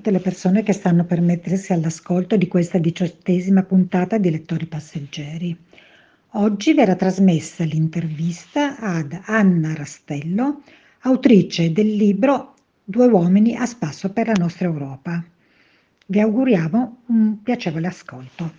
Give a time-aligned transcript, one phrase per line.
[0.00, 5.54] tutte le persone che stanno per mettersi all'ascolto di questa diciottesima puntata di Lettori Passeggeri.
[6.36, 10.62] Oggi verrà trasmessa l'intervista ad Anna Rastello,
[11.00, 15.22] autrice del libro Due uomini a spasso per la nostra Europa.
[16.06, 18.52] Vi auguriamo un piacevole ascolto.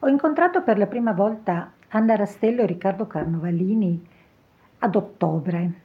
[0.00, 4.04] Ho incontrato per la prima volta Anna Rastello e Riccardo Carnovallini
[4.80, 5.82] ad ottobre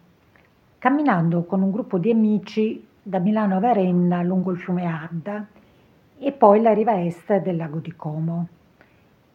[0.79, 5.43] camminando con un gruppo di amici da Milano a Varenna lungo il fiume Adda
[6.19, 8.47] e poi la riva est del lago di Como,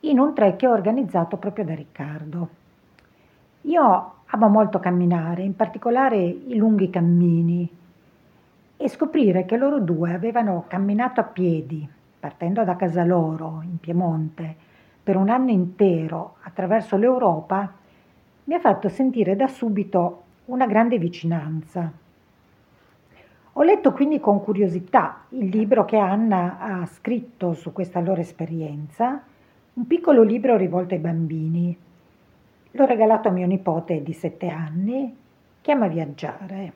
[0.00, 2.48] in un trek organizzato proprio da Riccardo.
[3.62, 7.68] Io amo molto camminare, in particolare i lunghi cammini,
[8.76, 11.88] e scoprire che loro due avevano camminato a piedi,
[12.20, 14.54] partendo da casa loro, in Piemonte,
[15.02, 17.72] per un anno intero attraverso l'Europa,
[18.44, 22.02] mi ha fatto sentire da subito una grande vicinanza.
[23.56, 29.22] Ho letto quindi con curiosità il libro che Anna ha scritto su questa loro esperienza,
[29.74, 31.78] un piccolo libro rivolto ai bambini.
[32.72, 35.16] L'ho regalato a mio nipote di sette anni,
[35.60, 36.72] che ama viaggiare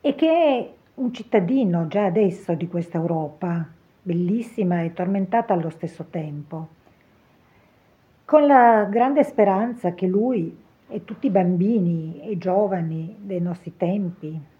[0.00, 3.68] e che è un cittadino già adesso di questa Europa,
[4.00, 6.68] bellissima e tormentata allo stesso tempo,
[8.24, 10.56] con la grande speranza che lui
[10.88, 14.58] e tutti i bambini e giovani dei nostri tempi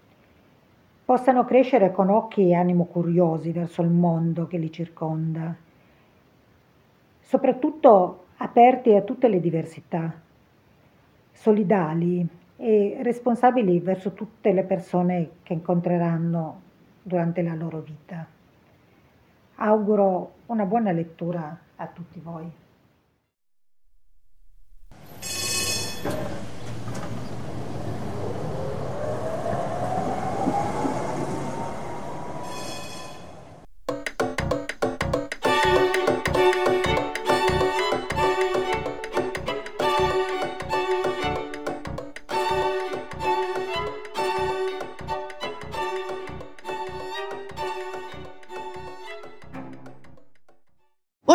[1.11, 5.53] possano crescere con occhi e animo curiosi verso il mondo che li circonda,
[7.19, 10.15] soprattutto aperti a tutte le diversità,
[11.33, 12.25] solidali
[12.57, 16.61] e responsabili verso tutte le persone che incontreranno
[17.03, 18.25] durante la loro vita.
[19.57, 22.49] Auguro una buona lettura a tutti voi.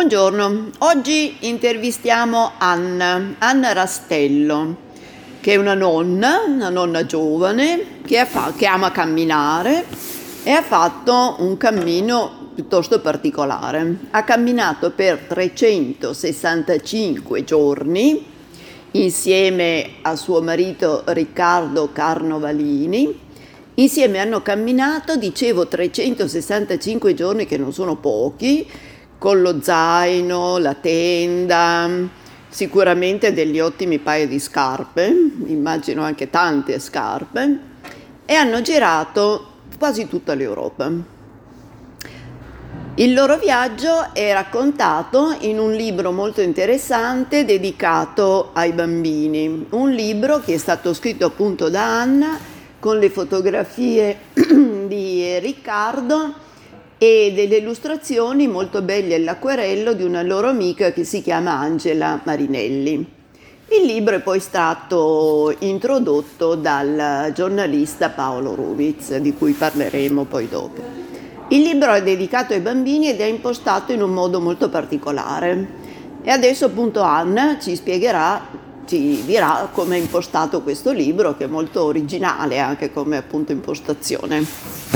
[0.06, 4.76] Buongiorno, oggi intervistiamo Anna, Anna Rastello,
[5.40, 9.84] che è una nonna, una nonna giovane, che, fa, che ama camminare
[10.44, 13.96] e ha fatto un cammino piuttosto particolare.
[14.12, 18.24] Ha camminato per 365 giorni
[18.92, 23.24] insieme a suo marito Riccardo Carnovalini.
[23.74, 31.88] Insieme hanno camminato, dicevo, 365 giorni che non sono pochi, con lo zaino, la tenda,
[32.48, 35.06] sicuramente degli ottimi paio di scarpe,
[35.46, 37.58] immagino anche tante scarpe,
[38.24, 41.14] e hanno girato quasi tutta l'Europa.
[42.98, 50.40] Il loro viaggio è raccontato in un libro molto interessante dedicato ai bambini, un libro
[50.40, 52.38] che è stato scritto appunto da Anna
[52.78, 54.18] con le fotografie
[54.86, 56.44] di Riccardo
[56.98, 63.14] e delle illustrazioni molto belle all'acquerello di una loro amica che si chiama Angela Marinelli.
[63.68, 70.80] Il libro è poi stato introdotto dal giornalista Paolo Rubiz, di cui parleremo poi dopo.
[71.48, 75.84] Il libro è dedicato ai bambini ed è impostato in un modo molto particolare.
[76.22, 78.46] E adesso appunto Anna ci spiegherà,
[78.86, 84.95] ci dirà come è impostato questo libro, che è molto originale anche come appunto impostazione.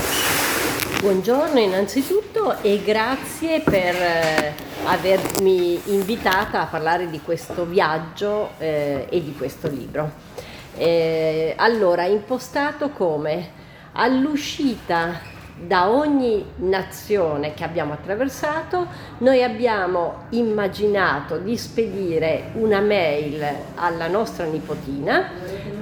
[1.00, 4.52] Buongiorno innanzitutto e grazie per eh,
[4.84, 10.12] avermi invitata a parlare di questo viaggio eh, e di questo libro.
[10.76, 13.50] Eh, allora, impostato come
[13.92, 15.22] all'uscita
[15.66, 18.86] da ogni nazione che abbiamo attraversato,
[19.18, 25.30] noi abbiamo immaginato di spedire una mail alla nostra nipotina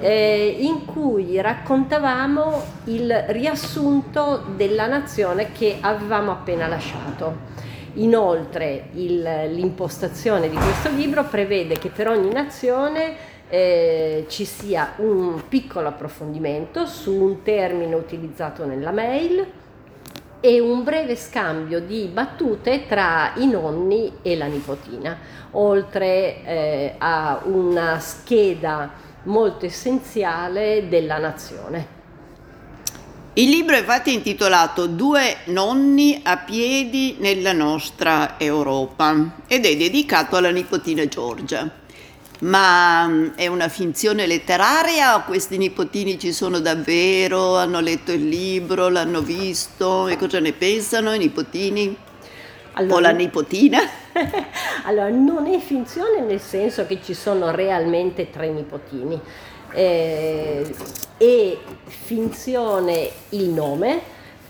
[0.00, 7.46] eh, in cui raccontavamo il riassunto della nazione che avevamo appena lasciato.
[7.94, 9.22] Inoltre il,
[9.52, 16.86] l'impostazione di questo libro prevede che per ogni nazione eh, ci sia un piccolo approfondimento
[16.86, 19.46] su un termine utilizzato nella mail,
[20.40, 25.18] e un breve scambio di battute tra i nonni e la nipotina,
[25.52, 28.90] oltre eh, a una scheda
[29.24, 31.96] molto essenziale della nazione.
[33.34, 40.36] Il libro è infatti intitolato Due nonni a piedi nella nostra Europa ed è dedicato
[40.36, 41.70] alla nipotina Giorgia.
[42.40, 47.56] Ma mm, è una finzione letteraria o questi nipotini ci sono davvero?
[47.56, 51.96] Hanno letto il libro, l'hanno visto e cosa ne pensano i nipotini?
[52.74, 53.80] Allora, o la nipotina?
[54.84, 59.20] allora, non è finzione nel senso che ci sono realmente tre nipotini.
[59.72, 60.74] Eh,
[61.18, 64.00] e finzione il nome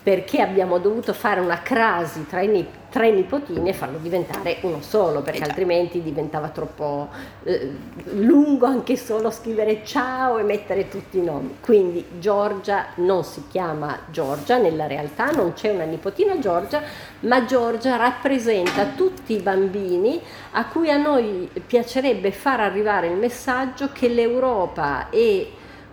[0.03, 5.21] perché abbiamo dovuto fare una crasi tra i, tre nipotini e farlo diventare uno solo,
[5.21, 5.51] perché esatto.
[5.51, 7.09] altrimenti diventava troppo
[7.45, 7.71] eh,
[8.13, 11.57] lungo anche solo scrivere ciao e mettere tutti i nomi.
[11.61, 16.83] Quindi Giorgia non si chiama Giorgia, nella realtà non c'è una nipotina Giorgia,
[17.21, 20.21] ma Giorgia rappresenta tutti i bambini
[20.53, 25.47] a cui a noi piacerebbe far arrivare il messaggio che l'Europa è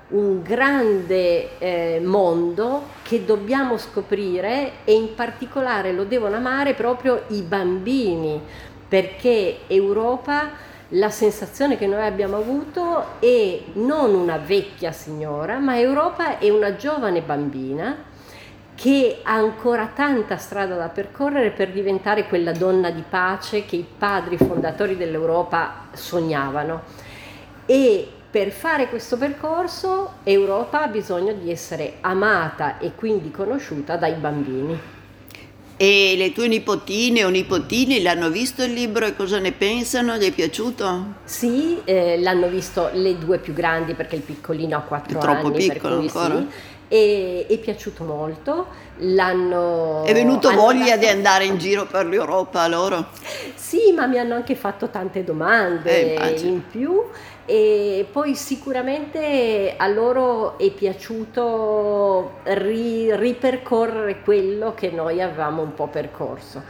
[0.07, 7.41] un grande eh, mondo che dobbiamo scoprire e in particolare lo devono amare proprio i
[7.41, 8.39] bambini,
[8.87, 10.51] perché Europa,
[10.89, 16.75] la sensazione che noi abbiamo avuto è non una vecchia signora, ma Europa è una
[16.75, 18.13] giovane bambina
[18.75, 23.85] che ha ancora tanta strada da percorrere per diventare quella donna di pace che i
[23.97, 26.81] padri fondatori dell'Europa sognavano.
[27.65, 34.15] E per fare questo percorso Europa ha bisogno di essere amata e quindi conosciuta dai
[34.15, 34.77] bambini.
[35.77, 40.17] E le tue nipotine o nipotini l'hanno visto il libro e cosa ne pensano?
[40.17, 41.13] Gli è piaciuto?
[41.23, 45.29] Sì, eh, l'hanno visto le due più grandi perché il piccolino ha 4 anni.
[45.29, 46.35] È troppo piccolo ancora?
[46.35, 46.47] Sì.
[46.87, 48.67] E, è piaciuto molto.
[48.99, 50.03] L'hanno.
[50.03, 50.99] È venuto voglia dato...
[50.99, 53.07] di andare in giro per l'Europa loro?
[53.55, 57.03] Sì, ma mi hanno anche fatto tante domande eh, in più
[57.47, 65.87] e poi sicuramente a loro è piaciuto ri, ripercorrere quello che noi avevamo un po'
[65.87, 66.63] percorso.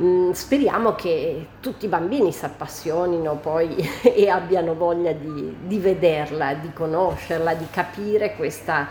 [0.00, 6.54] Mm, speriamo che tutti i bambini si appassionino poi e abbiano voglia di, di vederla,
[6.54, 8.88] di conoscerla, di capire questa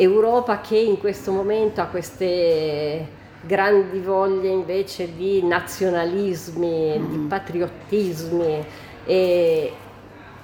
[0.00, 3.06] Europa che in questo momento ha queste
[3.40, 7.10] grandi voglie invece di nazionalismi, mm.
[7.10, 8.64] di patriottismi
[9.04, 9.72] e,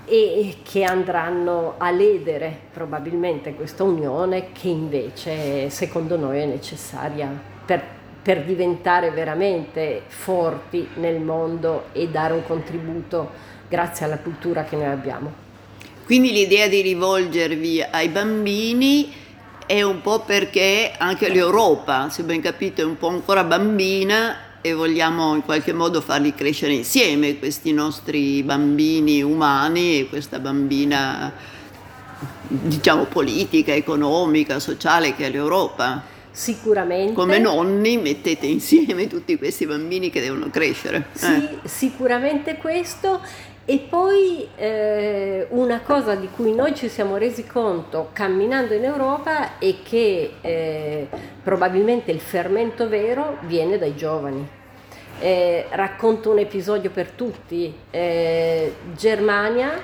[0.05, 7.31] e che andranno a ledere probabilmente questa unione che invece secondo noi è necessaria
[7.65, 7.81] per,
[8.23, 13.31] per diventare veramente forti nel mondo e dare un contributo
[13.69, 15.43] grazie alla cultura che noi abbiamo.
[16.05, 19.23] Quindi l'idea di rivolgervi ai bambini
[19.67, 24.73] è un po' perché anche l'Europa, se ben capito, è un po' ancora bambina e
[24.73, 31.33] vogliamo in qualche modo farli crescere insieme, questi nostri bambini umani e questa bambina,
[32.49, 36.03] diciamo, politica, economica, sociale che è l'Europa.
[36.31, 37.13] Sicuramente.
[37.13, 41.09] Come nonni mettete insieme tutti questi bambini che devono crescere.
[41.13, 41.69] Sì, eh.
[41.69, 43.21] sicuramente questo.
[43.67, 49.59] E poi eh, una cosa di cui noi ci siamo resi conto camminando in Europa
[49.59, 51.09] è che eh,
[51.43, 54.47] probabilmente il fermento vero viene dai giovani.
[55.19, 57.75] Eh, racconto un episodio per tutti.
[57.91, 59.81] Eh, Germania,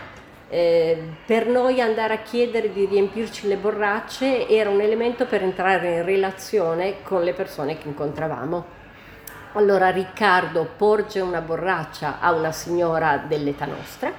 [0.51, 5.95] eh, per noi andare a chiedere di riempirci le borracce era un elemento per entrare
[5.95, 8.80] in relazione con le persone che incontravamo.
[9.52, 14.12] Allora Riccardo porge una borraccia a una signora dell'età nostra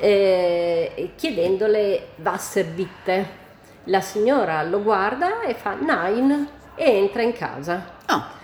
[0.00, 3.38] eh, chiedendole Wasserbitte.
[3.84, 7.98] La signora lo guarda e fa Nein e entra in casa.
[8.08, 8.38] Oh.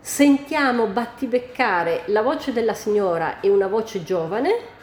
[0.00, 4.76] Sentiamo battibeccare la voce della signora e una voce giovane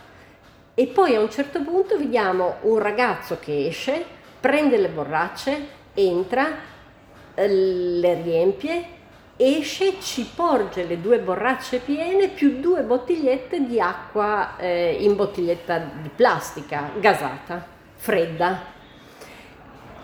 [0.73, 4.03] e poi a un certo punto vediamo un ragazzo che esce,
[4.39, 6.47] prende le borracce, entra,
[7.33, 8.87] eh, le riempie,
[9.37, 15.77] esce, ci porge le due borracce piene più due bottigliette di acqua eh, in bottiglietta
[16.01, 17.65] di plastica gasata,
[17.95, 18.73] fredda.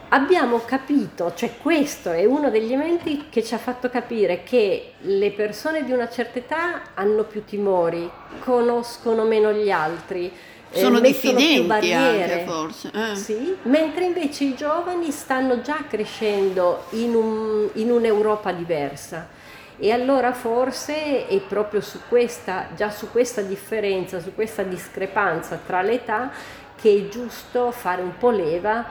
[0.10, 5.32] Abbiamo capito, cioè questo è uno degli elementi che ci ha fatto capire che le
[5.32, 10.30] persone di una certa età hanno più timori, conoscono meno gli altri,
[10.72, 12.92] sono eh, diffidenti anche forse.
[12.94, 13.16] Eh.
[13.16, 19.40] Sì, mentre invece i giovani stanno già crescendo in, un, in un'Europa diversa.
[19.78, 25.82] E allora forse è proprio su questa, già su questa differenza, su questa discrepanza tra
[25.82, 26.32] le età
[26.80, 28.86] che è giusto fare un po' leva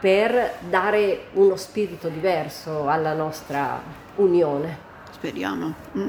[0.00, 3.82] per dare uno spirito diverso alla nostra
[4.16, 4.78] unione.
[5.10, 5.74] Speriamo.
[5.96, 6.08] Mm.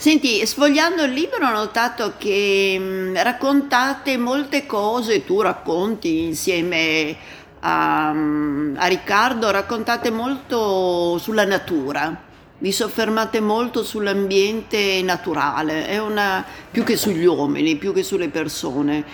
[0.00, 7.16] Senti, sfogliando il libro ho notato che mh, mm, raccontate molte cose, tu racconti insieme
[7.58, 12.26] a, mm, a Riccardo, raccontate molto sulla natura
[12.60, 19.04] vi soffermate molto sull'ambiente naturale, è una, più che sugli uomini, più che sulle persone.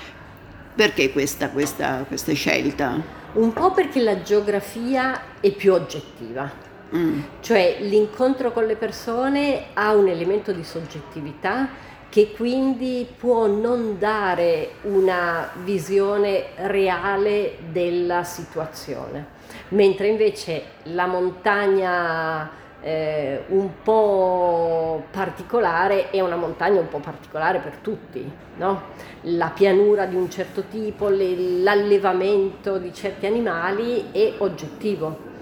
[0.74, 3.00] Perché questa, questa, questa scelta?
[3.34, 6.50] Un po' perché la geografia è più oggettiva,
[6.94, 7.20] mm.
[7.40, 11.68] cioè l'incontro con le persone ha un elemento di soggettività
[12.14, 19.26] che quindi può non dare una visione reale della situazione,
[19.70, 22.48] mentre invece la montagna
[22.80, 28.82] eh, un po' particolare è una montagna un po' particolare per tutti, no?
[29.22, 35.32] la pianura di un certo tipo, le, l'allevamento di certi animali è oggettivo.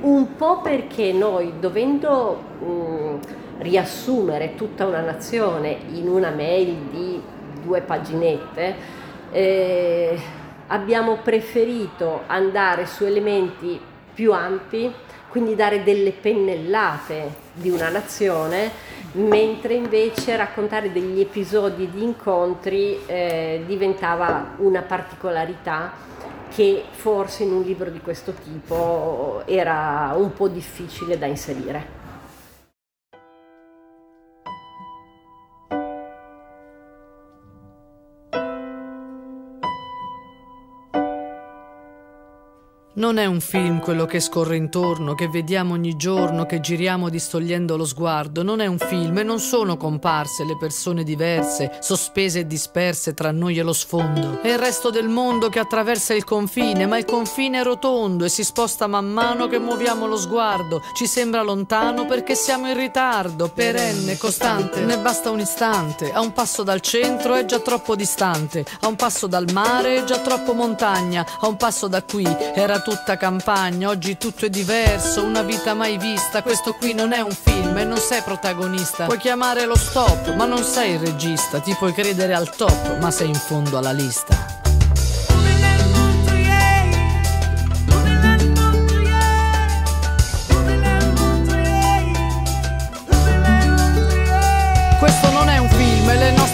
[0.00, 3.14] Un po' perché noi dovendo mh,
[3.58, 7.22] riassumere tutta una nazione in una mail di
[7.62, 8.74] due paginette,
[9.30, 10.18] eh,
[10.68, 13.78] abbiamo preferito andare su elementi
[14.14, 14.92] più ampi
[15.30, 18.70] quindi dare delle pennellate di una nazione,
[19.12, 25.92] mentre invece raccontare degli episodi di incontri eh, diventava una particolarità
[26.50, 31.99] che forse in un libro di questo tipo era un po' difficile da inserire.
[43.00, 47.78] Non è un film quello che scorre intorno, che vediamo ogni giorno, che giriamo distogliendo
[47.78, 48.42] lo sguardo.
[48.42, 53.30] Non è un film e non sono comparse le persone diverse, sospese e disperse tra
[53.30, 54.42] noi e lo sfondo.
[54.42, 58.28] È il resto del mondo che attraversa il confine, ma il confine è rotondo e
[58.28, 60.82] si sposta man mano che muoviamo lo sguardo.
[60.92, 64.82] Ci sembra lontano perché siamo in ritardo, perenne, costante.
[64.82, 66.12] Ne basta un istante.
[66.12, 68.66] A un passo dal centro è già troppo distante.
[68.80, 71.24] A un passo dal mare è già troppo montagna.
[71.40, 75.74] A un passo da qui era tutto tutta campagna, oggi tutto è diverso, una vita
[75.74, 79.04] mai vista, questo qui non è un film e non sei protagonista.
[79.04, 83.12] Puoi chiamare lo stop, ma non sei il regista, ti puoi credere al top, ma
[83.12, 84.59] sei in fondo alla lista.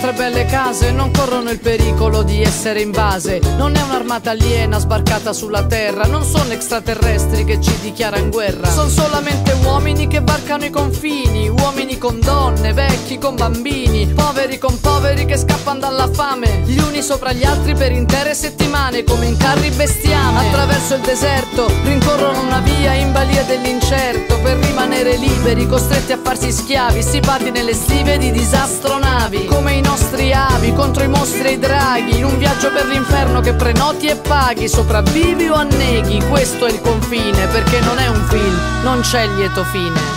[0.06, 3.40] Nostre belle case non corrono il pericolo di essere invase.
[3.56, 8.70] Non è un'armata aliena sbarcata sulla terra, non sono extraterrestri che ci dichiarano guerra.
[8.70, 14.78] Sono solamente uomini che varcano i confini, uomini con donne, vecchi con bambini, poveri con
[14.80, 19.36] poveri che scappano dalla fame, gli uni sopra gli altri per intere settimane come in
[19.36, 20.46] carri bestiame.
[20.46, 26.52] Attraverso il deserto rincorrono una via in balia dell'incerto per rimanere liberi, costretti a farsi
[26.52, 31.58] schiavi, stipati nelle stive di disastronavi, come i nostri avi contro i mostri e i
[31.58, 36.70] draghi in un viaggio per l'inferno che prenoti e paghi sopravvivi o anneghi questo è
[36.70, 40.15] il confine perché non è un film non c'è lieto fine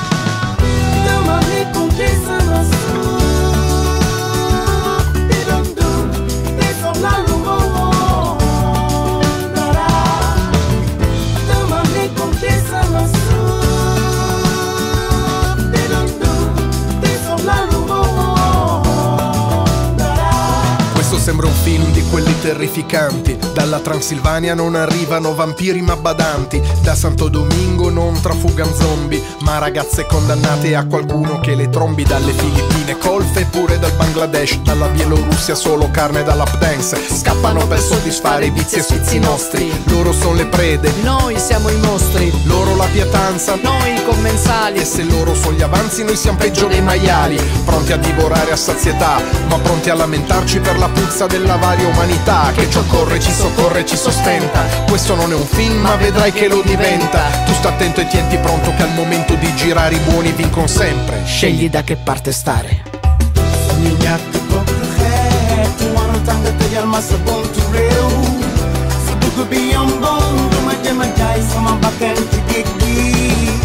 [22.40, 23.38] terrificanti.
[23.54, 26.62] Dalla Transilvania non arrivano vampiri ma badanti.
[26.82, 32.32] Da Santo Domingo non trafugan zombie, ma ragazze condannate a qualcuno che le trombi dalle
[32.32, 36.98] Filippine, colfe pure dal Bangladesh, dalla Bielorussia solo carne da lap dance.
[36.98, 39.72] Scappano per soddisfare i vizi e sfizi nostri.
[39.86, 42.32] Loro sono le prede, noi siamo i mostri.
[42.46, 44.80] Loro la pietanza, noi i commensali.
[44.80, 47.40] E se loro sono gli avanzi, noi siamo peggio dei maiali.
[47.66, 52.39] Pronti a divorare a sazietà, ma pronti a lamentarci per la puzza della varia umanità
[52.56, 54.64] che ci occorre, ci soccorre, ci sostenta.
[54.88, 57.22] Questo non è un film, ma vedrai che lo diventa.
[57.46, 61.22] Tu sta attento e tienti pronto che al momento di girare i buoni vincono sempre.
[61.26, 62.88] Scegli da che parte stare.
[71.50, 73.59] sama bakkan ci géej gi dina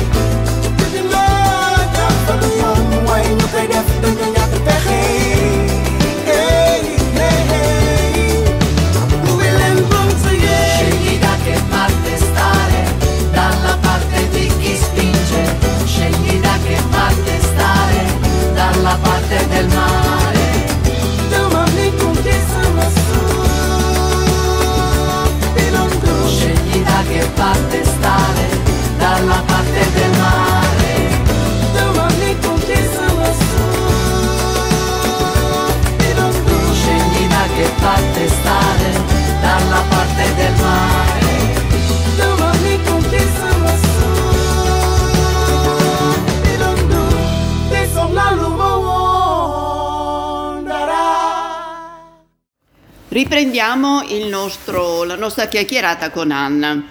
[53.14, 56.84] Riprendiamo nostro, la nostra chiacchierata con Anna.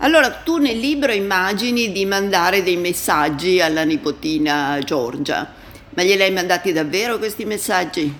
[0.00, 5.50] Allora, tu nel libro immagini di mandare dei messaggi alla nipotina Giorgia,
[5.94, 8.14] ma glieli hai mandati davvero questi messaggi?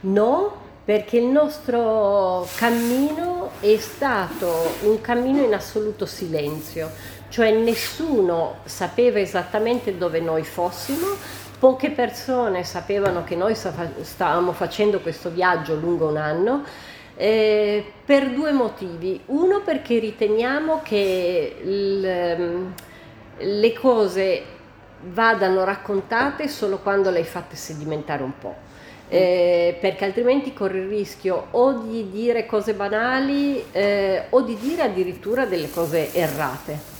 [0.00, 6.90] No, perché il nostro cammino è stato un cammino in assoluto silenzio,
[7.28, 11.06] cioè nessuno sapeva esattamente dove noi fossimo,
[11.58, 16.64] poche persone sapevano che noi stavamo facendo questo viaggio lungo un anno
[17.16, 19.20] eh, per due motivi.
[19.26, 22.66] Uno perché riteniamo che l,
[23.38, 24.42] le cose
[25.00, 28.66] vadano raccontate solo quando le hai fatte sedimentare un po'.
[29.10, 34.82] Eh, perché altrimenti corri il rischio o di dire cose banali eh, o di dire
[34.82, 36.97] addirittura delle cose errate.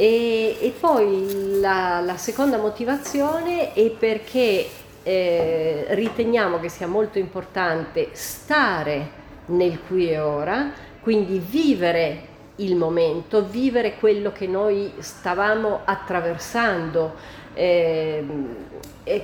[0.00, 4.64] E, e poi la, la, seconda motivazione è perché
[5.02, 9.10] eh, riteniamo che sia molto importante stare
[9.46, 12.26] nel qui e ora, quindi vivere
[12.56, 17.14] il momento, vivere quello che noi stavamo attraversando.
[17.54, 18.24] Eh,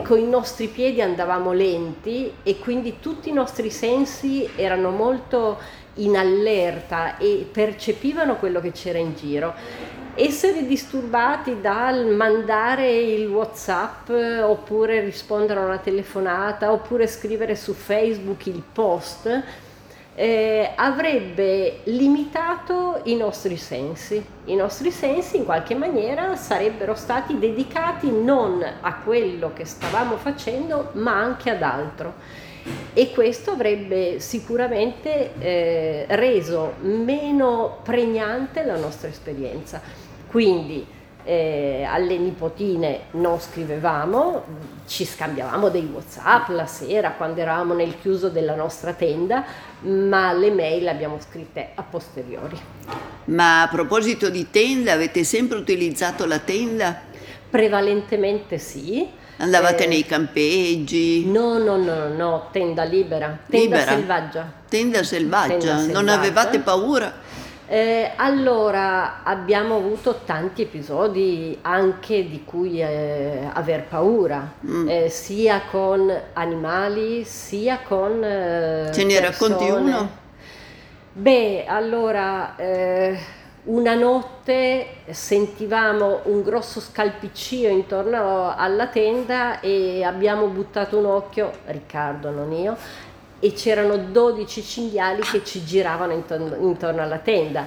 [0.02, 5.56] con i nostri piedi andavamo lenti e quindi tutti i nostri sensi erano molto
[5.96, 10.02] in allerta e percepivano quello che c'era in giro.
[10.16, 18.46] Essere disturbati dal mandare il WhatsApp oppure rispondere a una telefonata oppure scrivere su Facebook
[18.46, 19.42] il post
[20.14, 24.24] eh, avrebbe limitato i nostri sensi.
[24.44, 30.90] I nostri sensi in qualche maniera sarebbero stati dedicati non a quello che stavamo facendo,
[30.92, 32.14] ma anche ad altro.
[32.92, 39.80] E questo avrebbe sicuramente eh, reso meno pregnante la nostra esperienza.
[40.26, 40.86] Quindi
[41.24, 44.44] eh, alle nipotine non scrivevamo,
[44.86, 49.44] ci scambiavamo dei Whatsapp la sera quando eravamo nel chiuso della nostra tenda,
[49.80, 52.58] ma le mail le abbiamo scritte a posteriori.
[53.26, 57.00] Ma a proposito di tenda, avete sempre utilizzato la tenda?
[57.48, 59.08] Prevalentemente sì.
[59.36, 61.26] Andavate eh, nei campeggi?
[61.26, 63.92] No, no, no, no, tenda libera, tenda libera.
[63.92, 64.52] selvaggia.
[64.68, 65.48] Tenda selvaggia.
[65.58, 67.12] tenda selvaggia, non avevate paura?
[67.66, 74.88] Eh, allora, abbiamo avuto tanti episodi anche di cui eh, aver paura, mm.
[74.88, 78.22] eh, sia con animali, sia con...
[78.22, 80.22] Eh, Ce ne racconti uno?
[81.14, 83.18] Beh, allora, eh,
[83.64, 92.30] una notte sentivamo un grosso scalpiccio intorno alla tenda e abbiamo buttato un occhio, Riccardo,
[92.30, 92.76] non io,
[93.40, 97.66] e c'erano 12 cinghiali che ci giravano intorno, intorno alla tenda.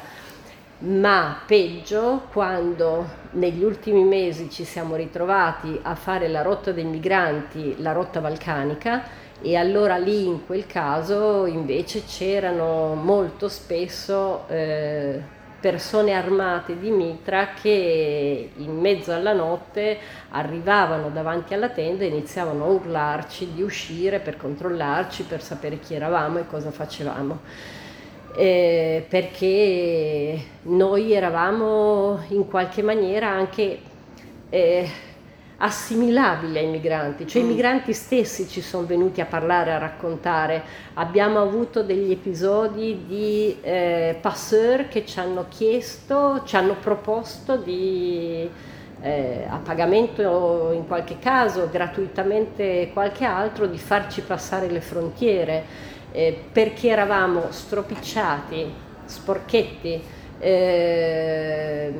[0.79, 7.81] Ma peggio quando negli ultimi mesi ci siamo ritrovati a fare la rotta dei migranti,
[7.81, 9.03] la rotta balcanica,
[9.41, 15.35] e allora lì in quel caso invece c'erano molto spesso eh,
[15.67, 19.97] persone armate di mitra che in mezzo alla notte
[20.29, 25.93] arrivavano davanti alla tenda e iniziavano a urlarci di uscire per controllarci, per sapere chi
[25.93, 27.39] eravamo e cosa facevamo.
[28.37, 33.79] Eh, perché noi eravamo in qualche maniera anche
[34.49, 34.89] eh,
[35.57, 37.45] assimilabili ai migranti, cioè mm.
[37.45, 40.63] i migranti stessi ci sono venuti a parlare, a raccontare.
[40.95, 48.47] Abbiamo avuto degli episodi di eh, passeur che ci hanno chiesto, ci hanno proposto di
[49.01, 55.63] eh, a pagamento in qualche caso, gratuitamente qualche altro, di farci passare le frontiere
[56.11, 58.71] eh, perché eravamo stropicciati,
[59.05, 60.01] sporchetti.
[60.39, 61.93] Eh,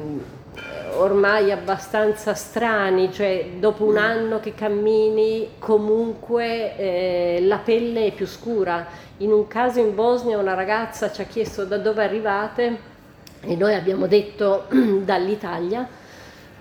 [0.98, 3.98] ormai abbastanza strani, cioè dopo un mm.
[3.98, 8.86] anno che cammini comunque eh, la pelle è più scura.
[9.17, 12.96] In un caso in Bosnia una ragazza ci ha chiesto da dove arrivate
[13.41, 14.65] e noi abbiamo detto
[15.04, 15.88] dall'Italia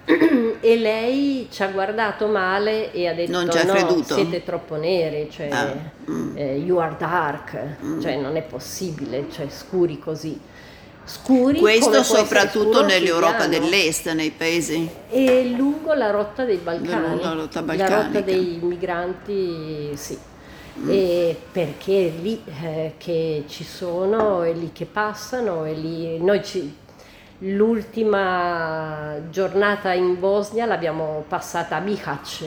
[0.60, 5.48] e lei ci ha guardato male e ha detto non no, siete troppo neri, cioè
[5.50, 5.74] ah.
[6.10, 6.36] mm.
[6.36, 8.00] eh, you are dark, mm.
[8.00, 10.38] cioè non è possibile, cioè scuri così
[11.06, 11.58] scuri.
[11.58, 14.88] Questo soprattutto nell'Europa dell'Est, nei paesi.
[15.08, 17.20] E lungo la rotta dei Balcani.
[17.20, 20.18] La rotta, la rotta dei migranti, sì.
[20.78, 20.90] Mm.
[20.90, 26.22] E perché è lì eh, che ci sono, è lì che passano, è lì...
[26.22, 26.84] Noi ci...
[27.40, 32.44] L'ultima giornata in Bosnia l'abbiamo passata a Bihac,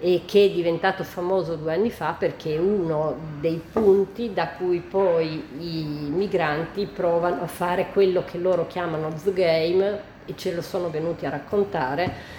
[0.00, 4.80] e che è diventato famoso due anni fa perché è uno dei punti da cui
[4.80, 10.62] poi i migranti provano a fare quello che loro chiamano the game e ce lo
[10.62, 12.38] sono venuti a raccontare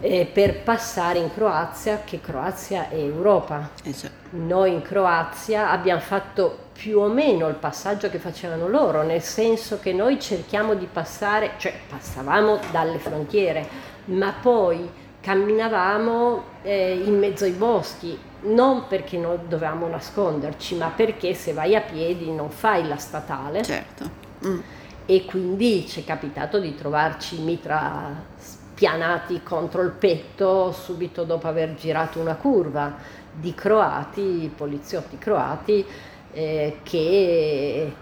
[0.00, 3.70] eh, per passare in Croazia, che Croazia è Europa.
[3.82, 4.14] Esatto.
[4.30, 9.80] Noi in Croazia abbiamo fatto più o meno il passaggio che facevano loro, nel senso
[9.80, 13.66] che noi cerchiamo di passare, cioè passavamo dalle frontiere,
[14.06, 14.88] ma poi
[15.28, 21.76] camminavamo eh, in mezzo ai boschi, non perché non dovevamo nasconderci, ma perché se vai
[21.76, 23.62] a piedi non fai la statale.
[23.62, 24.10] Certo.
[24.46, 24.58] Mm.
[25.04, 31.74] E quindi ci è capitato di trovarci mitra spianati contro il petto subito dopo aver
[31.74, 32.96] girato una curva
[33.30, 35.84] di croati, poliziotti croati,
[36.32, 37.92] eh, che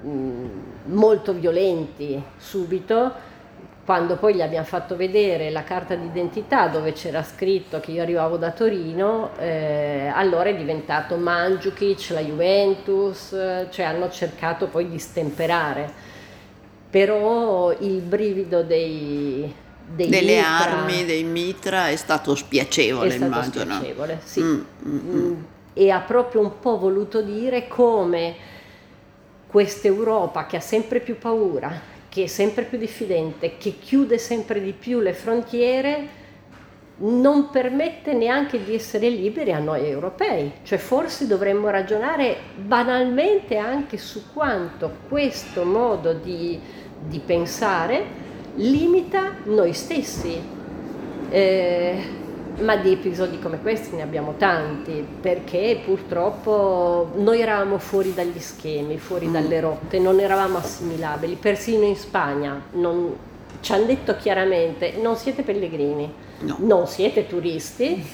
[0.00, 0.46] mh,
[0.86, 3.32] molto violenti subito
[3.84, 8.38] quando poi gli abbiamo fatto vedere la carta d'identità dove c'era scritto che io arrivavo
[8.38, 13.28] da Torino, eh, allora è diventato Mandzukic, la Juventus,
[13.70, 16.12] cioè hanno cercato poi di stemperare.
[16.88, 19.52] Però il brivido dei,
[19.86, 23.74] dei Delle mitra armi, dei mitra è stato spiacevole, è stato immagino.
[23.74, 24.40] spiacevole, sì.
[24.40, 25.16] Mm, mm, mm.
[25.16, 25.42] Mm,
[25.74, 28.34] E ha proprio un po' voluto dire come
[29.48, 34.62] questa Europa che ha sempre più paura, che è sempre più diffidente, che chiude sempre
[34.62, 36.22] di più le frontiere,
[36.98, 40.52] non permette neanche di essere liberi a noi europei.
[40.62, 46.56] Cioè forse dovremmo ragionare banalmente anche su quanto questo modo di,
[47.04, 48.04] di pensare
[48.54, 50.40] limita noi stessi.
[51.30, 52.22] Eh,
[52.60, 58.98] ma di episodi come questi ne abbiamo tanti, perché purtroppo noi eravamo fuori dagli schemi,
[58.98, 61.36] fuori dalle rotte, non eravamo assimilabili.
[61.36, 63.16] Persino in Spagna non-
[63.60, 66.12] ci hanno detto chiaramente non siete pellegrini,
[66.44, 66.56] No.
[66.60, 68.04] non siete turisti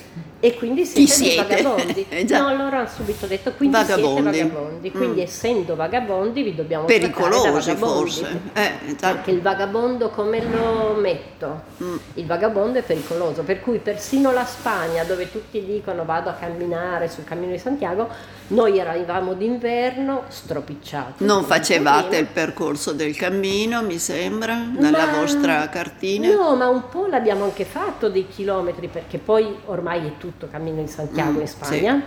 [0.43, 1.63] e quindi siete, siete?
[1.63, 2.07] vagabondi.
[2.11, 4.33] Eh, no, loro hanno subito detto quindi Vagabondi.
[4.33, 5.25] siete vagabondi, quindi Mm.
[5.25, 8.41] essendo vagabondi vi dobbiamo Pericolosi forse.
[8.55, 9.15] Eh, esatto.
[9.17, 11.63] Perché il vagabondo come lo metto?
[11.83, 11.97] Mm.
[12.15, 17.09] Il vagabondo è pericoloso, per cui persino la Spagna, dove tutti dicono vado a camminare
[17.09, 18.09] sul cammino di Santiago,
[18.49, 21.25] noi eravamo d'inverno stropicciati.
[21.25, 26.29] Non facevate il percorso del cammino, mi sembra, nella Ma- vostra cartina?
[26.35, 30.81] No, ma un po' l'abbiamo anche fatto dei chilometri, perché poi ormai è tutto cammino
[30.83, 32.03] di Santiago Mm, in Spagna,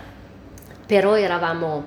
[0.85, 1.85] però eravamo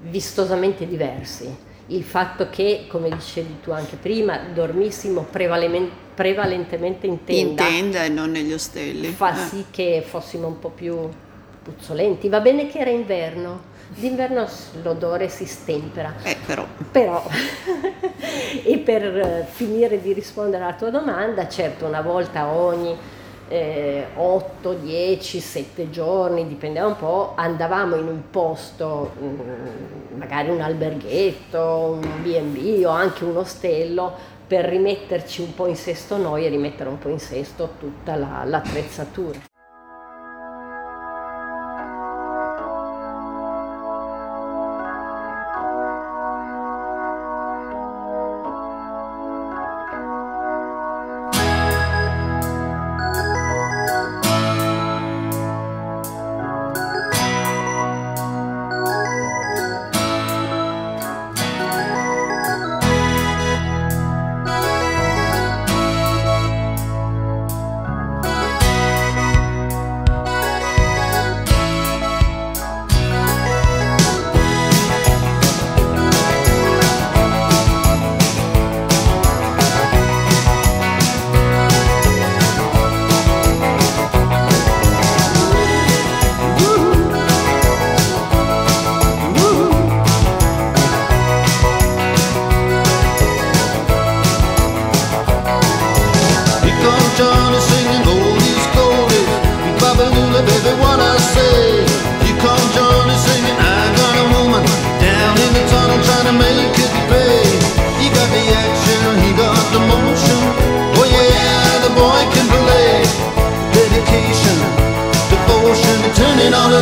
[0.00, 1.70] vistosamente diversi.
[1.86, 8.04] Il fatto che, come dicevi tu anche prima, dormissimo prevalemen- prevalentemente in In tenda, tenda
[8.04, 9.08] e non negli ostelli.
[9.08, 9.48] fa Eh.
[9.48, 10.96] sì che fossimo un po' più
[11.62, 12.28] puzzolenti.
[12.28, 14.46] Va bene che era inverno, d'inverno
[14.82, 16.64] l'odore si stempera, Eh, però.
[16.90, 17.22] però,
[18.64, 22.96] e per eh, finire di rispondere alla tua domanda, certo una volta ogni
[23.52, 30.60] eh, 8, 10, 7 giorni, dipendeva un po', andavamo in un posto, mm, magari un
[30.62, 34.14] alberghetto, un B&B o anche un ostello,
[34.46, 38.44] per rimetterci un po' in sesto noi e rimettere un po' in sesto tutta la-
[38.44, 39.51] l'attrezzatura.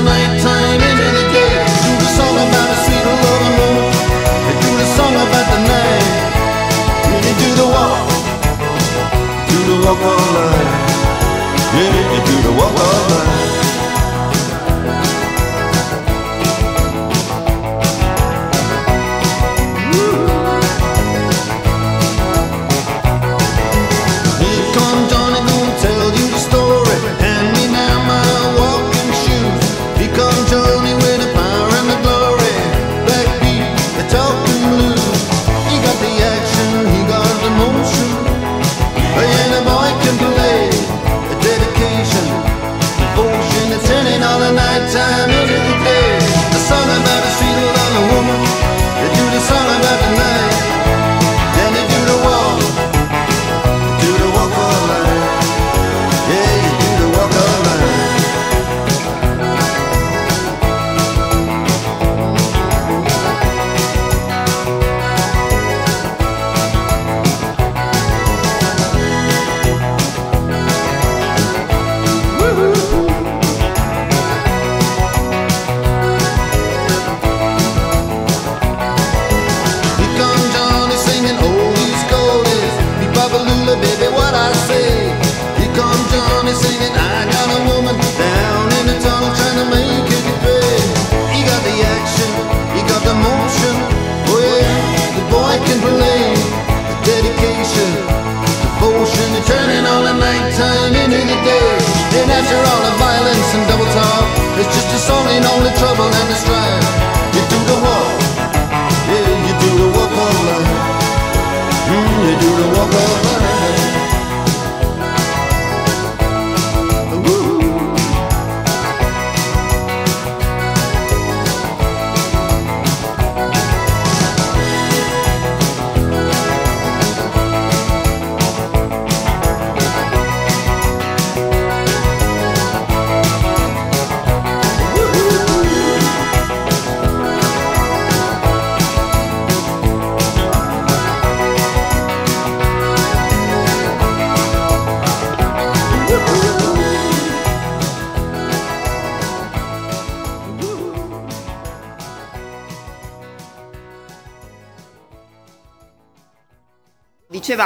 [0.03, 1.55] Nighttime into the day.
[1.85, 3.95] Do the song about a sweet love love.
[4.63, 6.09] Do the song about the night.
[7.41, 8.11] Do the walk
[9.71, 10.50] do the walk.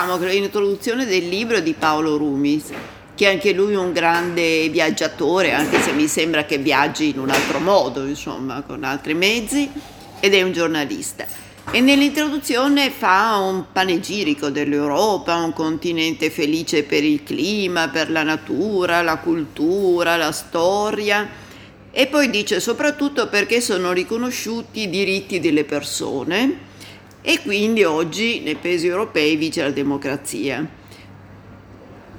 [0.05, 2.65] Dicevamo che l'introduzione del libro di Paolo Rumis,
[3.15, 7.31] che anche lui è un grande viaggiatore, anche se mi sembra che viaggi in un
[7.31, 9.67] altro modo, insomma, con altri mezzi,
[10.21, 11.25] ed è un giornalista.
[11.71, 19.01] E nell'introduzione fa un panegirico dell'Europa, un continente felice per il clima, per la natura,
[19.01, 21.27] la cultura, la storia,
[21.91, 26.73] e poi dice soprattutto perché sono riconosciuti i diritti delle persone
[27.27, 30.69] e quindi oggi nei paesi europei vige la democrazia.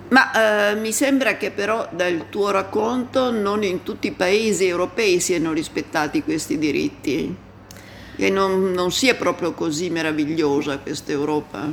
[0.07, 5.19] Ma eh, mi sembra che però dal tuo racconto non in tutti i paesi europei
[5.19, 7.35] siano rispettati questi diritti
[8.15, 11.71] e non, non sia proprio così meravigliosa questa Europa.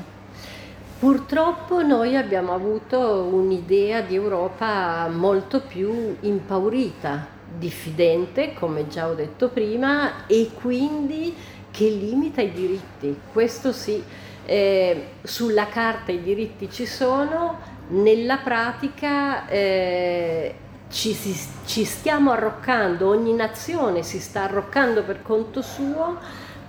[0.99, 7.27] Purtroppo noi abbiamo avuto un'idea di Europa molto più impaurita,
[7.59, 11.35] diffidente, come già ho detto prima, e quindi
[11.72, 13.18] che limita i diritti.
[13.32, 14.00] Questo sì,
[14.44, 17.58] eh, sulla carta i diritti ci sono,
[17.88, 20.54] nella pratica eh,
[20.88, 26.18] ci, si- ci stiamo arroccando, ogni nazione si sta arroccando per conto suo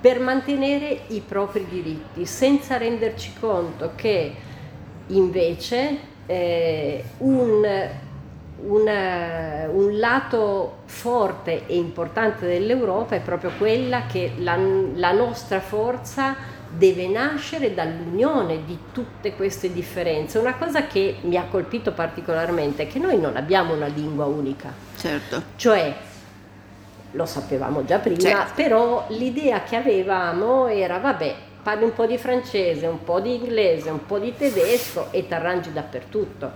[0.03, 4.35] per mantenere i propri diritti, senza renderci conto che
[5.07, 7.89] invece eh, un,
[8.65, 14.57] una- un lato forte e importante dell'Europa è proprio quella che la,
[14.95, 16.35] la nostra forza
[16.69, 20.39] deve nascere dall'unione di tutte queste differenze.
[20.39, 24.73] Una cosa che mi ha colpito particolarmente è che noi non abbiamo una lingua unica,
[24.97, 25.41] Certo.
[25.55, 25.93] cioè
[27.11, 28.51] lo sapevamo già prima, Certo.
[28.55, 33.89] però l'idea che avevamo era vabbè, parli un po' di francese, un po' di inglese,
[33.91, 36.51] un po' di tedesco e ti arrangi dappertutto.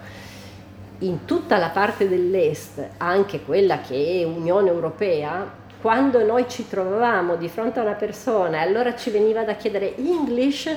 [0.99, 5.47] In tutta la parte dell'est, anche quella che è Unione Europea,
[5.79, 9.95] quando noi ci trovavamo di fronte a una persona e allora ci veniva da chiedere
[9.95, 10.75] English,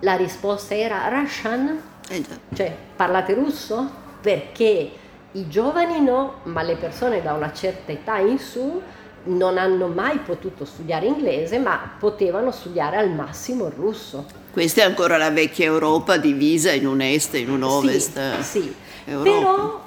[0.00, 2.22] la risposta era Russian, Eh
[2.54, 3.90] cioè parlate russo?
[4.20, 4.90] Perché
[5.32, 8.80] i giovani no, ma le persone da una certa età in su
[9.24, 14.24] non hanno mai potuto studiare inglese, ma potevano studiare al massimo il russo.
[14.50, 18.16] Questa è ancora la vecchia Europa divisa in un est e in un ovest.
[18.16, 18.74] eh, Sì, sì.
[19.04, 19.80] Però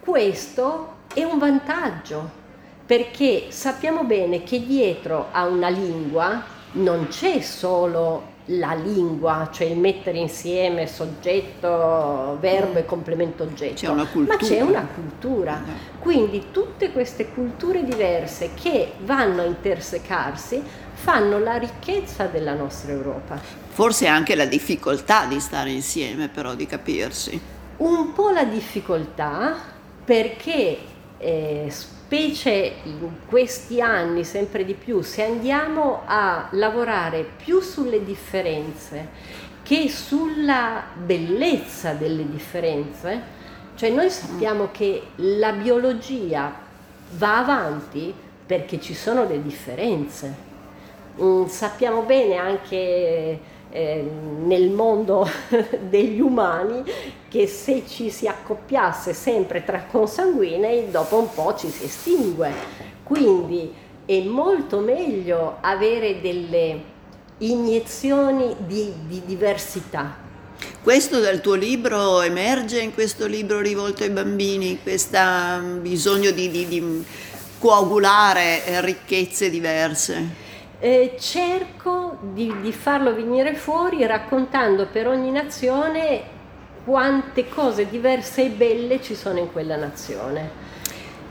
[0.00, 2.44] questo è un vantaggio
[2.86, 9.78] perché sappiamo bene che dietro a una lingua non c'è solo la lingua, cioè il
[9.78, 14.36] mettere insieme soggetto, verbo e complemento oggetto, C'è una ma cultura.
[14.36, 15.62] c'è una cultura.
[15.98, 20.62] Quindi tutte queste culture diverse che vanno a intersecarsi
[20.94, 23.38] fanno la ricchezza della nostra Europa.
[23.68, 27.38] Forse anche la difficoltà di stare insieme, però, di capirsi.
[27.78, 29.56] Un po' la difficoltà
[30.04, 30.78] perché
[31.18, 31.70] eh,
[32.06, 39.08] specie in questi anni sempre di più, se andiamo a lavorare più sulle differenze
[39.64, 43.20] che sulla bellezza delle differenze,
[43.74, 46.54] cioè noi sappiamo che la biologia
[47.16, 48.14] va avanti
[48.46, 50.32] perché ci sono le differenze.
[51.20, 54.10] Mm, sappiamo bene anche eh,
[54.44, 55.28] nel mondo
[55.90, 56.84] degli umani
[57.36, 62.50] che se ci si accoppiasse sempre tra consanguinei, dopo un po' ci si estingue.
[63.02, 63.70] Quindi
[64.06, 66.80] è molto meglio avere delle
[67.38, 70.16] iniezioni di, di diversità.
[70.82, 75.18] Questo dal tuo libro emerge in questo libro rivolto ai bambini, questo
[75.80, 77.04] bisogno di, di- di
[77.58, 80.44] coagulare eh, ricchezze diverse.
[80.78, 86.35] Eh, cerco di, di farlo venire fuori raccontando per ogni nazione
[86.86, 90.64] quante cose diverse e belle ci sono in quella nazione.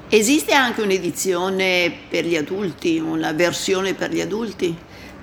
[0.09, 4.77] Esiste anche un'edizione per gli adulti, una versione per gli adulti?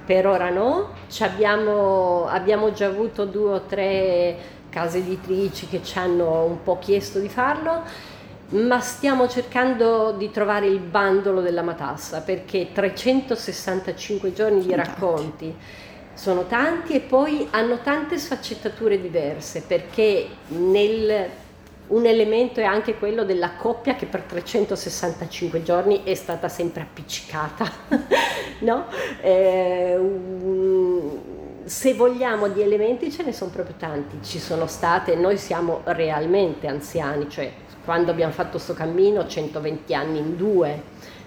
[0.07, 4.37] Per ora no, ci abbiamo, abbiamo già avuto due o tre
[4.71, 7.83] case editrici che ci hanno un po' chiesto di farlo.
[8.53, 15.55] ma stiamo cercando di trovare il bandolo della matassa perché 365 giorni di racconti
[16.23, 21.29] sono tanti e poi hanno tante sfaccettature diverse perché nel,
[21.89, 27.69] un elemento è anche quello della coppia che per 365 giorni è stata sempre appiccicata,
[28.61, 28.87] no?
[29.21, 31.11] Eh, un-
[31.65, 36.69] se vogliamo di elementi ce ne sono proprio tanti, ci sono state, noi siamo realmente
[36.69, 37.51] anziani, cioè
[37.85, 40.83] quando abbiamo fatto questo cammino 120 anni in due,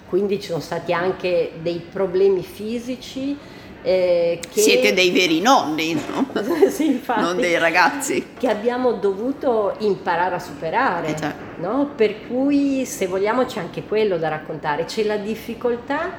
[0.08, 3.38] quindi ci sono stati anche dei problemi fisici
[3.85, 4.59] eh, che...
[4.61, 6.27] Siete dei veri nonni, no?
[6.69, 7.21] Sì, infatti.
[7.21, 8.31] non dei ragazzi.
[8.37, 11.33] che abbiamo dovuto imparare a superare, Eh già.
[11.57, 11.91] no?
[11.95, 16.13] per cui se vogliamo c'è anche quello da raccontare, c'è la difficoltà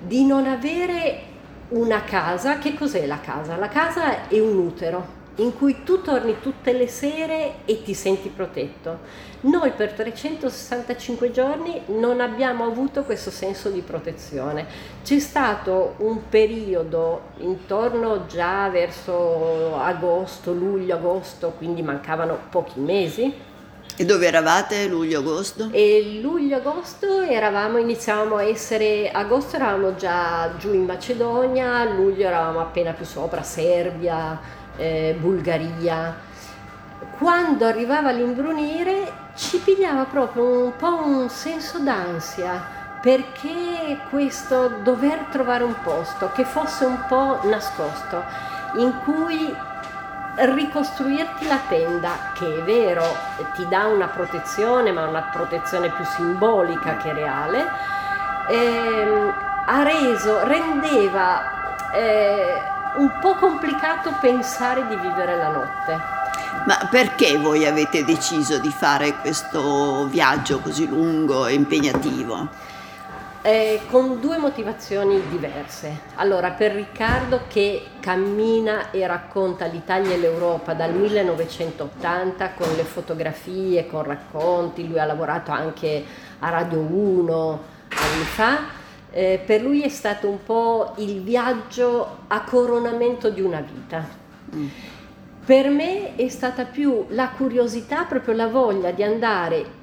[0.00, 1.28] di non avere
[1.70, 3.56] una casa, che cos'è la casa?
[3.56, 8.28] La casa è un utero in cui tu torni tutte le sere e ti senti
[8.28, 8.98] protetto.
[9.42, 14.66] Noi per 365 giorni non abbiamo avuto questo senso di protezione.
[15.02, 23.48] C'è stato un periodo intorno già verso agosto, luglio, agosto, quindi mancavano pochi mesi.
[23.96, 25.68] E dove eravate luglio-agosto?
[25.72, 32.92] E luglio-agosto eravamo, iniziavamo a essere, agosto eravamo già giù in Macedonia, luglio eravamo appena
[32.92, 34.40] più sopra, Serbia,
[34.80, 36.16] eh, Bulgaria.
[37.18, 45.64] Quando arrivava l'imbrunire ci pigliava proprio un po' un senso d'ansia perché questo dover trovare
[45.64, 48.22] un posto che fosse un po' nascosto,
[48.76, 49.54] in cui
[50.34, 53.02] ricostruirti la tenda, che è vero,
[53.54, 57.66] ti dà una protezione, ma una protezione più simbolica che reale,
[58.48, 66.18] ehm, ha reso, rendeva eh, un po' complicato pensare di vivere la notte.
[66.66, 72.48] Ma perché voi avete deciso di fare questo viaggio così lungo e impegnativo?
[73.42, 76.00] Eh, con due motivazioni diverse.
[76.16, 83.86] Allora, per Riccardo che cammina e racconta l'Italia e l'Europa dal 1980 con le fotografie,
[83.86, 86.04] con racconti, lui ha lavorato anche
[86.40, 88.58] a Radio 1 anni fa,
[89.10, 94.18] eh, per lui è stato un po' il viaggio a coronamento di una vita.
[95.44, 99.78] Per me è stata più la curiosità, proprio la voglia di andare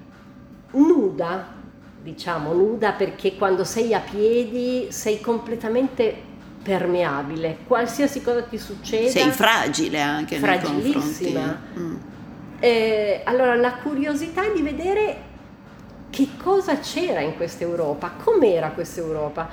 [0.72, 1.56] nuda,
[2.02, 6.24] diciamo nuda perché quando sei a piedi sei completamente
[6.64, 9.10] permeabile, qualsiasi cosa ti succeda.
[9.10, 10.38] Sei fragile anche.
[10.38, 11.62] Fragilissima.
[11.78, 11.96] Mm.
[12.60, 15.27] Eh, allora la curiosità di vedere
[16.10, 19.50] che cosa c'era in questa Europa, com'era questa Europa.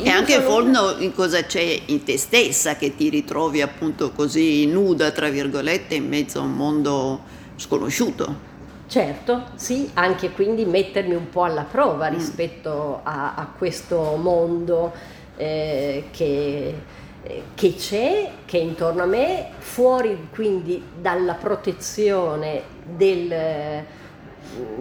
[0.00, 4.12] E anche in sono fondo in cosa c'è in te stessa che ti ritrovi appunto
[4.12, 7.20] così nuda, tra virgolette, in mezzo a un mondo
[7.56, 8.46] sconosciuto.
[8.86, 14.92] Certo, sì, anche quindi mettermi un po' alla prova rispetto a, a questo mondo
[15.36, 16.74] eh, che,
[17.22, 23.84] eh, che c'è, che è intorno a me, fuori quindi dalla protezione del-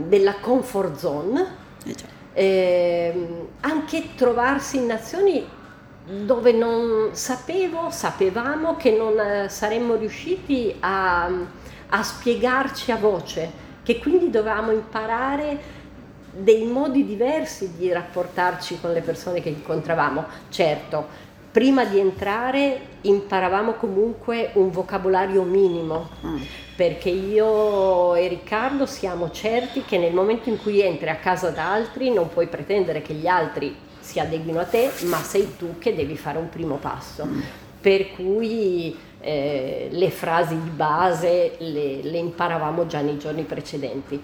[0.08, 1.96] della comfort zone, Eh.
[2.40, 5.44] Ehm, anche trovarsi in nazioni
[6.06, 11.30] dove non sapevo, sapevamo che non eh, saremmo riusciti a,
[11.90, 13.52] a spiegarci a voce,
[13.84, 15.76] che quindi dovevamo imparare
[16.32, 20.26] dei modi diversi di rapportarci con le persone che incontravamo.
[20.50, 21.08] Certo,
[21.58, 26.08] prima di entrare imparavamo comunque un vocabolario minimo,
[26.76, 31.74] perché io e Riccardo siamo certi che nel momento in cui entri a casa da
[31.74, 35.96] altri non puoi pretendere che gli altri si adeguino a te, ma sei tu che
[35.96, 37.28] devi fare un primo passo.
[37.82, 44.22] Per cui eh, le frasi di base le, le imparavamo già nei giorni precedenti.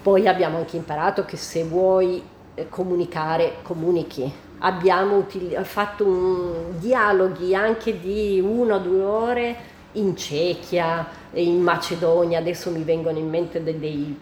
[0.00, 2.22] Poi abbiamo anche imparato che se vuoi
[2.54, 4.42] eh, comunicare, comunichi.
[4.58, 5.26] Abbiamo
[5.62, 9.56] fatto un- dialoghi anche di una o due ore
[9.92, 14.16] in Cechia, in Macedonia, adesso mi vengono in mente de- dei,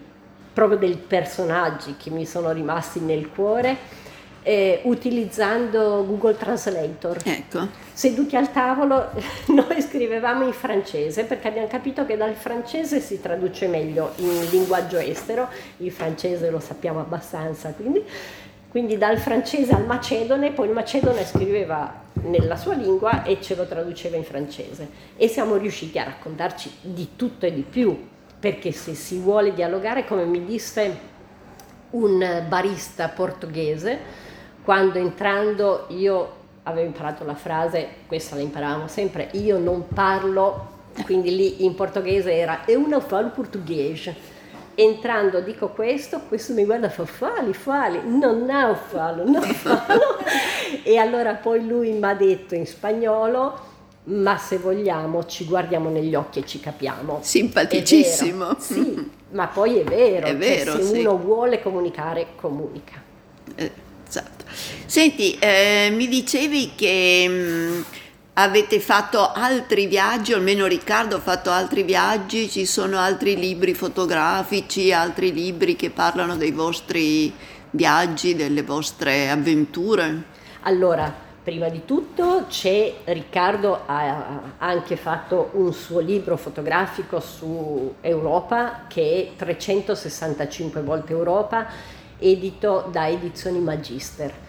[0.53, 4.01] proprio dei personaggi che mi sono rimasti nel cuore,
[4.43, 7.17] eh, utilizzando Google Translator.
[7.23, 7.67] Ecco.
[7.93, 9.11] Seduti al tavolo
[9.47, 14.97] noi scrivevamo in francese perché abbiamo capito che dal francese si traduce meglio in linguaggio
[14.97, 18.03] estero, il francese lo sappiamo abbastanza, quindi,
[18.73, 21.93] quindi dal francese al macedone, poi il macedone scriveva
[22.23, 24.89] nella sua lingua e ce lo traduceva in francese.
[25.15, 27.95] E siamo riusciti a raccontarci di tutto e di più,
[28.39, 30.97] perché se si vuole dialogare, come mi disse
[31.91, 33.99] un barista portoghese,
[34.63, 36.31] quando entrando io
[36.63, 40.69] avevo imparato la frase, questa la imparavamo sempre, io non parlo,
[41.05, 44.09] quindi lì in portoghese era eu não falo português,
[44.75, 50.17] entrando dico questo, questo mi guarda fa fali, fali, non naufalo, naufalo.
[50.83, 53.71] e allora poi lui mi ha detto in spagnolo,
[54.05, 57.19] ma se vogliamo ci guardiamo negli occhi e ci capiamo.
[57.21, 58.55] Simpaticissimo.
[58.59, 60.99] Sì, ma poi è vero, È cioè, vero, se sì.
[60.99, 63.01] uno vuole comunicare, comunica.
[63.55, 63.71] Eh,
[64.13, 64.45] Esatto.
[64.85, 67.85] Senti, eh, mi dicevi che mh,
[68.33, 73.73] avete fatto altri viaggi, o almeno Riccardo ha fatto altri viaggi, ci sono altri libri
[73.73, 77.31] fotografici, altri libri che parlano dei vostri
[77.69, 80.23] viaggi, delle vostre avventure.
[80.61, 81.13] Allora,
[81.43, 89.33] prima di tutto c'è Riccardo ha anche fatto un suo libro fotografico su Europa che
[89.33, 91.67] è 365 volte Europa,
[92.17, 94.42] edito da Edizioni Magister.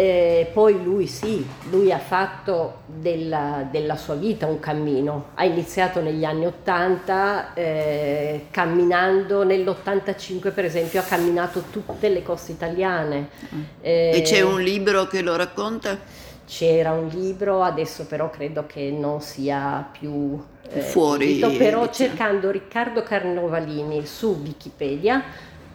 [0.00, 6.00] Eh, poi lui sì, lui ha fatto della, della sua vita un cammino, ha iniziato
[6.00, 13.28] negli anni 80, eh, camminando nell'85 per esempio ha camminato tutte le coste italiane.
[14.10, 15.98] E Eh, c'è un libro che lo racconta?
[16.46, 21.92] c'era un libro, adesso però credo che non sia più eh, Fuori edito, però edizione.
[21.92, 25.22] cercando Riccardo Carnovalini su Wikipedia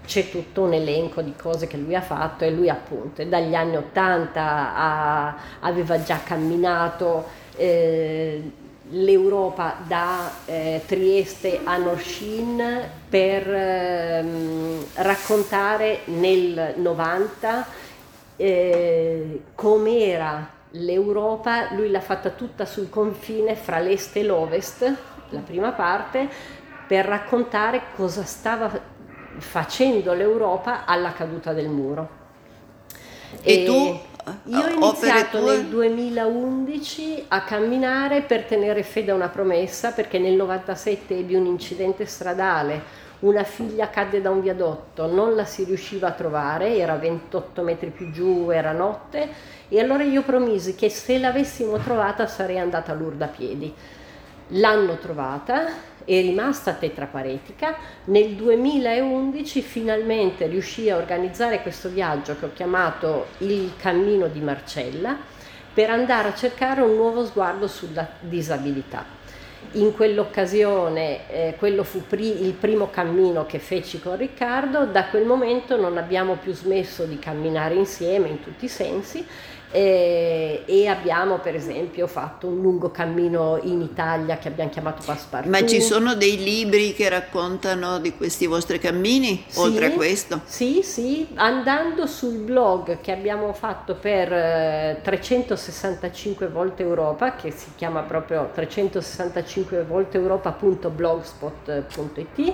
[0.05, 3.77] c'è tutto un elenco di cose che lui ha fatto e lui appunto dagli anni
[3.77, 7.25] 80 ha- aveva già camminato
[7.55, 8.41] eh,
[8.89, 17.65] l'Europa da eh, Trieste a Norshin per ehm, raccontare nel 90
[18.35, 24.93] eh, com'era l'Europa, lui l'ha fatta tutta sul confine fra l'est e l'ovest,
[25.29, 26.27] la prima parte,
[26.87, 28.69] per raccontare cosa stava
[29.37, 32.21] facendo l'Europa alla caduta del muro.
[33.41, 33.99] E tu?
[34.45, 35.57] Io ho Opere iniziato tue?
[35.57, 41.45] nel 2011 a camminare per tenere fede a una promessa perché nel 97 ebbi un
[41.45, 46.95] incidente stradale, una figlia cadde da un viadotto, non la si riusciva a trovare, era
[46.95, 49.29] 28 metri più giù, era notte
[49.67, 53.73] e allora io promisi che se l'avessimo trovata sarei andata a Lourdes a piedi.
[54.49, 55.65] L'hanno trovata,
[56.05, 57.75] è rimasta tetraparetica.
[58.05, 65.17] Nel 2011 finalmente riuscii a organizzare questo viaggio che ho chiamato il Cammino di Marcella
[65.73, 69.21] per andare a cercare un nuovo sguardo sulla disabilità.
[69.75, 75.25] In quell'occasione, eh, quello fu pri- il primo cammino che feci con Riccardo, da quel
[75.25, 79.25] momento non abbiamo più smesso di camminare insieme in tutti i sensi
[79.73, 85.51] eh, e abbiamo per esempio fatto un lungo cammino in Italia che abbiamo chiamato Passepartout.
[85.51, 90.41] Ma ci sono dei libri che raccontano di questi vostri cammini, Sì, oltre a questo?
[90.45, 97.71] Sì, sì, andando sul blog che abbiamo fatto per eh, 365 volte Europa, che si
[97.75, 102.53] chiama proprio 365 volte Europa.blogspot.it,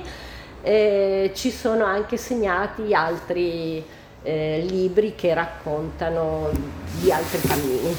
[0.61, 3.83] eh, ci sono anche segnati altri
[4.23, 6.49] eh, libri che raccontano
[6.99, 7.97] di altri cammini.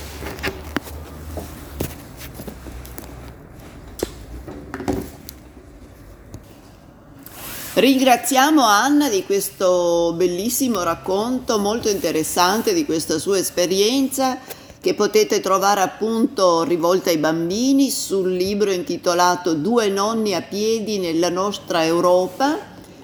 [7.72, 14.38] Ringraziamo Anna di questo bellissimo racconto molto interessante di questa sua esperienza
[14.80, 21.28] che potete trovare appunto rivolta ai bambini sul libro intitolato Due nonni a piedi nella
[21.28, 22.58] nostra Europa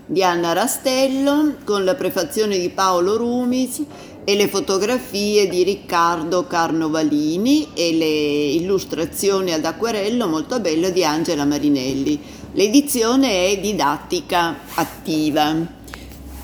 [0.07, 3.83] di Anna Rastello con la prefazione di Paolo Rumis
[4.25, 11.45] e le fotografie di Riccardo Carnovalini e le illustrazioni ad acquerello molto belle di Angela
[11.45, 12.21] Marinelli.
[12.53, 15.75] L'edizione è didattica attiva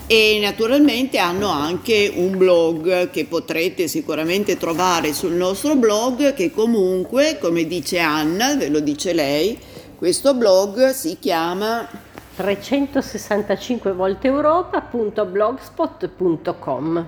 [0.06, 7.38] e naturalmente hanno anche un blog che potrete sicuramente trovare sul nostro blog che comunque,
[7.40, 9.56] come dice Anna, ve lo dice lei,
[9.96, 11.88] questo blog si chiama
[12.36, 17.06] 365 volte Europa.blogspot.com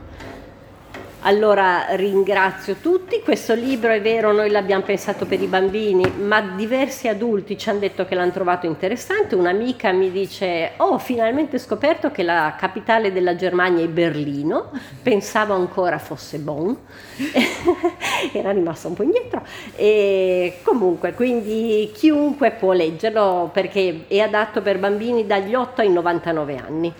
[1.26, 7.08] allora ringrazio tutti, questo libro è vero, noi l'abbiamo pensato per i bambini, ma diversi
[7.08, 9.34] adulti ci hanno detto che l'hanno trovato interessante.
[9.34, 14.70] Un'amica mi dice, oh, ho finalmente scoperto che la capitale della Germania è Berlino,
[15.02, 16.74] pensavo ancora fosse Bonn,
[18.32, 19.42] era rimasta un po' indietro.
[19.76, 26.56] E comunque, quindi chiunque può leggerlo perché è adatto per bambini dagli 8 ai 99
[26.56, 26.92] anni.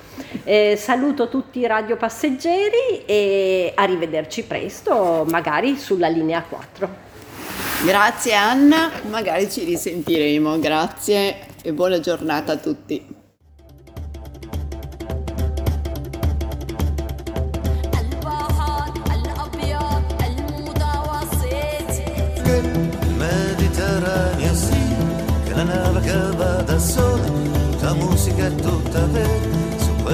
[0.43, 7.07] Eh, saluto tutti i radiopasseggeri e arrivederci presto, magari sulla linea 4.
[7.85, 13.17] Grazie Anna, magari ci risentiremo, grazie e buona giornata a tutti.
[17.99, 20.09] البحر الأبيض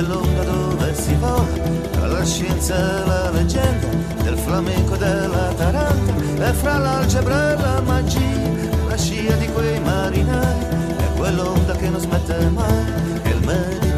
[0.00, 1.46] dove l'ombra dove si vola,
[1.90, 3.86] tra la scienza e la leggenda,
[4.22, 9.80] del flamenco e della taranta, e fra l'algebra e la magia, la scia di quei
[9.80, 10.60] marinai,
[10.96, 13.89] è quell'onda che non smette mai, che il medico.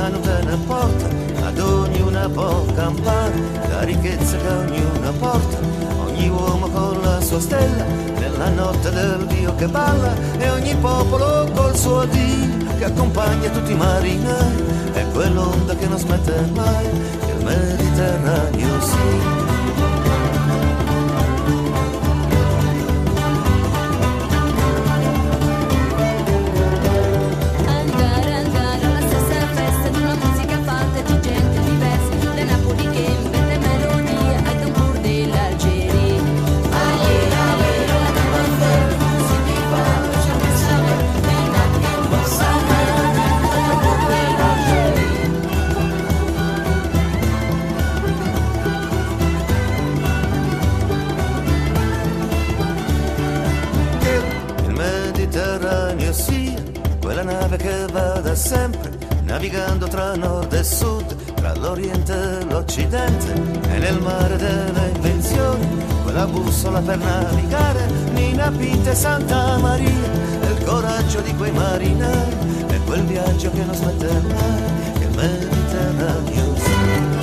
[0.00, 1.06] Non te ne porta,
[1.46, 3.32] ad ognuna può campare,
[3.68, 5.58] la ricchezza che ognuna porta,
[6.06, 7.84] ogni uomo con la sua stella,
[8.18, 13.72] nella notte del Dio che balla, e ogni popolo col suo Dio che accompagna tutti
[13.72, 16.88] i marinai, è quell'onda che non smette mai,
[17.24, 19.43] che il Mediterraneo sia.
[58.44, 58.90] Sempre
[59.22, 63.32] navigando tra nord e sud, tra l'oriente e l'occidente
[63.72, 65.66] e nel mare delle invenzioni,
[66.02, 72.78] quella bussola per navigare, Nina Pinta e Santa Maria, il coraggio di quei marinai, e
[72.84, 77.13] quel viaggio che non smette mai, che il Mediterraneo sia.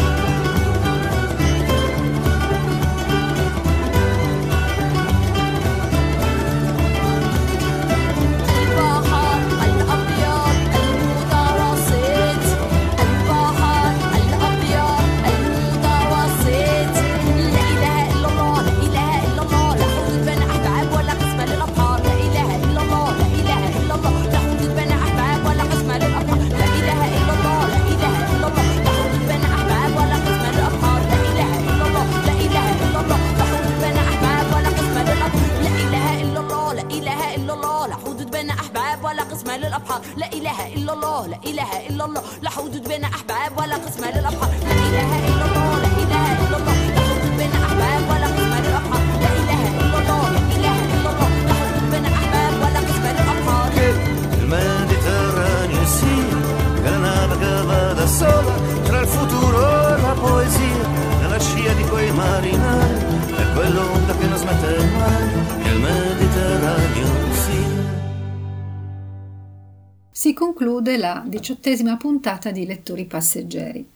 [70.92, 73.88] Conclude la diciottesima puntata di Lettori Passeggeri,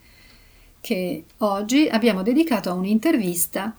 [0.79, 3.75] che oggi abbiamo dedicato a un'intervista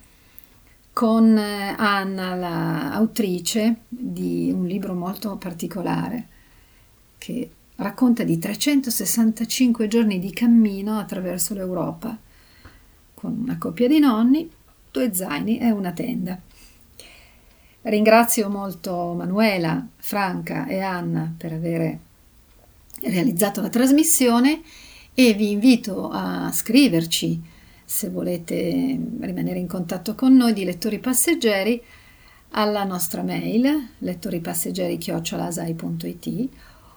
[0.92, 6.28] con eh, Anna, l'autrice di un libro molto particolare
[7.18, 12.16] che racconta di 365 giorni di cammino attraverso l'Europa,
[13.14, 14.50] con una coppia di nonni,
[14.90, 16.38] due zaini e una tenda.
[17.82, 22.00] Ringrazio molto Manuela, Franca e Anna per avere
[23.02, 24.62] realizzato la trasmissione
[25.14, 27.40] e vi invito a scriverci
[27.84, 31.82] se volete rimanere in contatto con noi di lettori passeggeri
[32.50, 36.48] alla nostra mail lettoripasseggeri@asai.it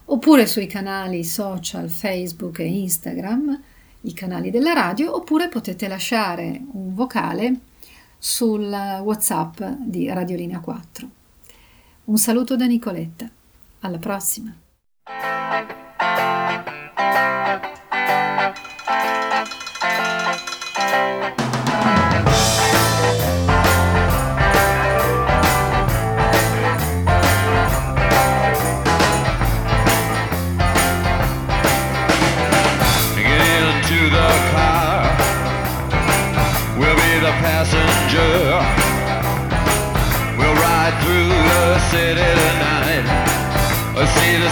[0.06, 3.62] oppure sui canali social Facebook e Instagram,
[4.02, 7.60] i canali della radio, oppure potete lasciare un vocale
[8.18, 11.10] sul WhatsApp di Radiolinea 4.
[12.06, 13.30] Un saluto da Nicoletta.
[13.82, 14.52] Alla prossima.